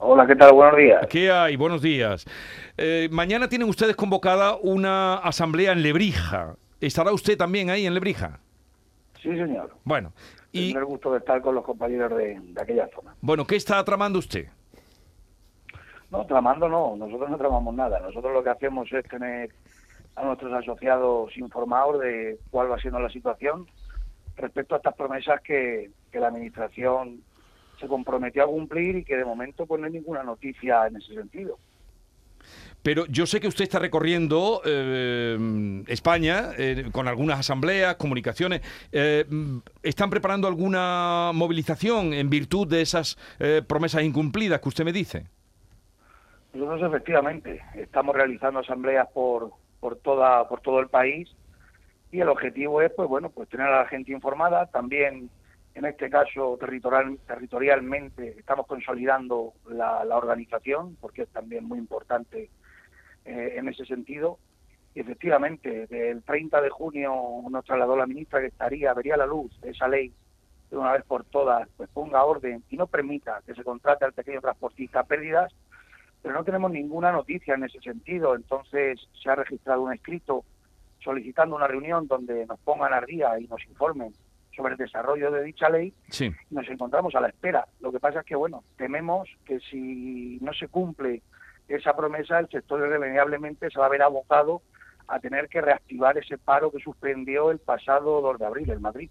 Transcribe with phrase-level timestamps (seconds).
[0.00, 0.52] Hola, ¿qué tal?
[0.52, 1.06] Buenos días.
[1.08, 1.56] ¿Qué hay?
[1.56, 2.24] Buenos días.
[2.76, 6.54] Eh, mañana tienen ustedes convocada una asamblea en Lebrija.
[6.80, 8.38] ¿Estará usted también ahí en Lebrija?
[9.20, 9.74] Sí, señor.
[9.82, 10.12] Bueno,
[10.52, 13.14] y Tendré el gusto de estar con los compañeros de, de aquella zona.
[13.20, 14.46] bueno, ¿qué está tramando usted?
[16.10, 17.98] No, tramando no, nosotros no tramamos nada.
[17.98, 19.50] Nosotros lo que hacemos es tener
[20.14, 23.66] a nuestros asociados informados de cuál va siendo la situación
[24.36, 27.20] respecto a estas promesas que, que la Administración
[27.78, 31.14] se comprometió a cumplir y que de momento pues no hay ninguna noticia en ese
[31.14, 31.58] sentido.
[32.82, 38.62] Pero yo sé que usted está recorriendo eh, España eh, con algunas asambleas, comunicaciones.
[38.92, 39.24] Eh,
[39.82, 43.18] ¿Están preparando alguna movilización en virtud de esas
[43.66, 45.26] promesas incumplidas que usted me dice?
[46.54, 51.28] Nosotros efectivamente estamos realizando asambleas por, por toda por todo el país
[52.10, 55.30] y el objetivo es pues bueno pues tener a la gente informada también
[55.78, 62.50] en este caso territorial, territorialmente estamos consolidando la, organización porque es también muy importante
[63.24, 64.38] eh, en ese sentido
[64.92, 67.14] y efectivamente el 30 de junio
[67.48, 70.12] nos trasladó la ministra que estaría vería la luz esa ley
[70.68, 74.12] de una vez por todas pues ponga orden y no permita que se contrate al
[74.12, 75.54] pequeño transportista pérdidas
[76.22, 78.34] pero no tenemos ninguna noticia en ese sentido.
[78.34, 80.44] Entonces se ha registrado un escrito
[80.98, 84.12] solicitando una reunión donde nos pongan al día y nos informen
[84.58, 85.94] sobre el desarrollo de dicha ley.
[86.10, 86.30] Sí.
[86.50, 87.66] Nos encontramos a la espera.
[87.80, 91.22] Lo que pasa es que, bueno, tememos que si no se cumple
[91.68, 94.62] esa promesa, el sector irremediablemente se va a ver abocado
[95.06, 99.10] a tener que reactivar ese paro que suspendió el pasado 2 de abril en Madrid.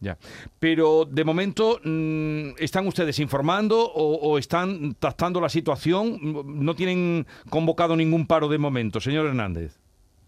[0.00, 0.16] Ya.
[0.58, 6.18] Pero de momento, mm, ¿están ustedes informando o, o están tratando la situación?
[6.44, 9.78] ¿No tienen convocado ningún paro de momento, señor Hernández?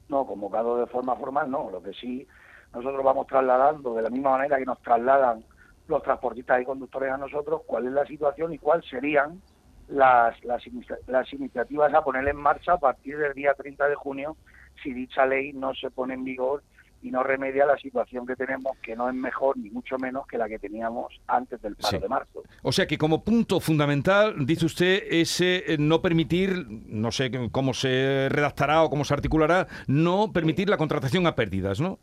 [0.08, 1.70] No, convocado de forma formal no.
[1.70, 2.26] Lo que sí
[2.74, 5.44] nosotros vamos trasladando, de la misma manera que nos trasladan
[5.88, 9.40] los transportistas y conductores a nosotros, cuál es la situación y cuáles serían
[9.88, 10.62] las, las,
[11.08, 14.36] las iniciativas a poner en marcha a partir del día 30 de junio
[14.82, 16.62] si dicha ley no se pone en vigor
[17.02, 20.36] y no remedia la situación que tenemos, que no es mejor ni mucho menos que
[20.38, 21.98] la que teníamos antes del paro Sí.
[21.98, 22.42] de marzo.
[22.62, 27.72] O sea que como punto fundamental, dice usted, ese eh, no permitir, no sé cómo
[27.72, 31.98] se redactará o cómo se articulará, no permitir la contratación a pérdidas, ¿no?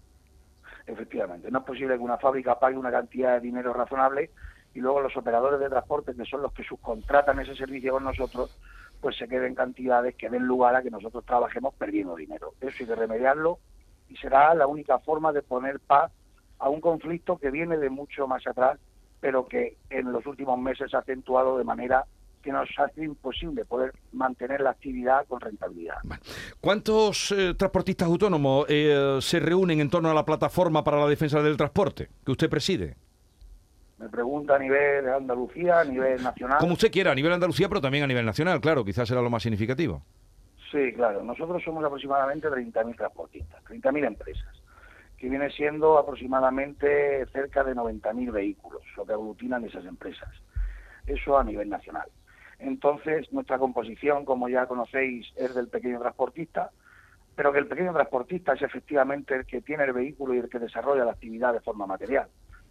[0.87, 4.31] Efectivamente, no es posible que una fábrica pague una cantidad de dinero razonable
[4.73, 8.57] y luego los operadores de transporte, que son los que subcontratan ese servicio con nosotros,
[9.01, 12.53] pues se queden cantidades que den lugar a que nosotros trabajemos perdiendo dinero.
[12.61, 13.59] Eso hay que remediarlo
[14.07, 16.11] y será la única forma de poner paz
[16.57, 18.79] a un conflicto que viene de mucho más atrás,
[19.19, 22.05] pero que en los últimos meses ha acentuado de manera
[22.41, 25.97] que nos hace imposible poder mantener la actividad con rentabilidad.
[26.61, 31.41] ¿Cuántos eh, transportistas autónomos eh, se reúnen en torno a la plataforma para la defensa
[31.41, 32.95] del transporte que usted preside?
[33.97, 36.59] Me pregunta a nivel de Andalucía, a nivel nacional.
[36.59, 39.29] Como usted quiera, a nivel Andalucía, pero también a nivel nacional, claro, quizás será lo
[39.29, 40.03] más significativo.
[40.71, 41.23] Sí, claro.
[41.23, 44.61] Nosotros somos aproximadamente 30.000 transportistas, 30.000 empresas,
[45.17, 50.29] que viene siendo aproximadamente cerca de 90.000 vehículos, lo que aglutinan esas empresas.
[51.07, 52.09] Eso a nivel nacional.
[52.59, 56.72] Entonces, nuestra composición, como ya conocéis, es del pequeño transportista,
[57.35, 60.59] pero que el pequeño transportista es efectivamente el que tiene el vehículo y el que
[60.59, 62.28] desarrolla la actividad de forma material.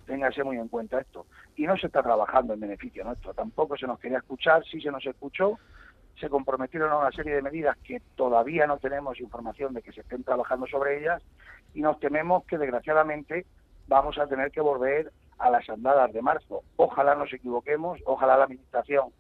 [0.07, 1.27] Téngase muy en cuenta esto.
[1.57, 3.33] Y no se está trabajando en beneficio nuestro.
[3.33, 5.59] Tampoco se nos quería escuchar, sí se nos escuchó,
[6.19, 10.01] se comprometieron a una serie de medidas que todavía no tenemos información de que se
[10.01, 11.23] estén trabajando sobre ellas
[11.75, 13.47] y nos tememos que desgraciadamente
[13.87, 16.63] vamos a tener que volver a las andadas de marzo.
[16.77, 19.11] Ojalá nos equivoquemos, ojalá la Administración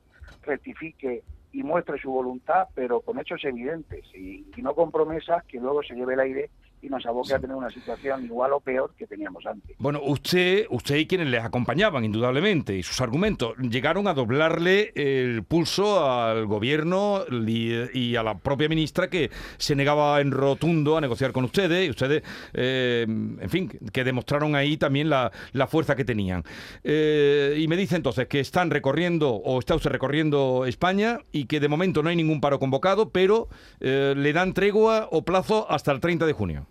[0.46, 5.58] rectifique y muestre su voluntad, pero con hechos evidentes y, y no con promesas que
[5.58, 6.50] luego se lleve el aire
[6.82, 9.76] y nos aboque a tener una situación igual o peor que teníamos antes.
[9.78, 15.42] Bueno, usted, usted y quienes les acompañaban, indudablemente, y sus argumentos, llegaron a doblarle el
[15.44, 21.32] pulso al gobierno y, a la propia ministra que se negaba en rotundo a negociar
[21.32, 22.22] con ustedes, y ustedes,
[22.54, 26.44] eh, en fin, que demostraron ahí también la, la fuerza que tenían.
[26.84, 31.60] Eh, y me dice entonces que están recorriendo, o está usted recorriendo España, y que
[31.60, 33.48] de momento no hay ningún paro convocado, pero
[33.80, 36.66] eh, le dan tregua o plazo hasta el 30 de junio.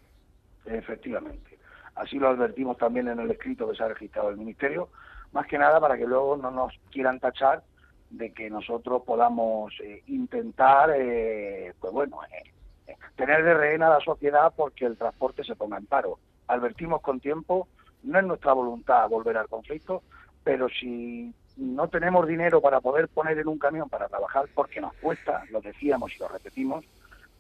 [0.66, 1.58] Efectivamente.
[1.96, 4.90] Así lo advertimos también en el escrito que se ha registrado el Ministerio,
[5.32, 7.64] más que nada para que luego no nos quieran tachar
[8.10, 14.00] de que nosotros podamos eh, intentar, eh, pues bueno, eh, tener de rehén a la
[14.00, 16.20] sociedad porque el transporte se ponga en paro.
[16.48, 17.68] Advertimos con tiempo,
[18.04, 20.04] no es nuestra voluntad volver al conflicto,
[20.44, 24.94] pero si no tenemos dinero para poder poner en un camión para trabajar porque nos
[24.96, 26.86] cuesta, lo decíamos y lo repetimos,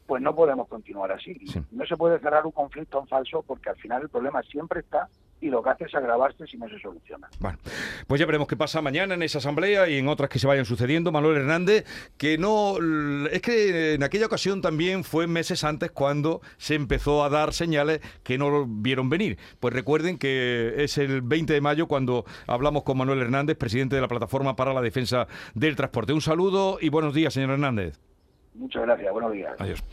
[0.06, 1.36] pues no podemos continuar así.
[1.48, 1.62] Sí.
[1.72, 5.10] No se puede cerrar un conflicto en falso porque al final el problema siempre está
[5.42, 7.28] y lo que hace es agravarse si no se soluciona.
[7.40, 7.60] Bueno,
[8.07, 10.66] pues ya veremos qué pasa mañana en esa asamblea y en otras que se vayan
[10.66, 11.12] sucediendo.
[11.12, 11.86] Manuel Hernández,
[12.18, 12.78] que no.
[13.31, 18.01] Es que en aquella ocasión también fue meses antes cuando se empezó a dar señales
[18.24, 19.38] que no lo vieron venir.
[19.60, 24.01] Pues recuerden que es el 20 de mayo cuando hablamos con Manuel Hernández, presidente de
[24.01, 26.13] la Plataforma para la Defensa del Transporte.
[26.13, 28.00] Un saludo y buenos días, señor Hernández.
[28.56, 29.54] Muchas gracias, buenos días.
[29.60, 29.84] Adiós.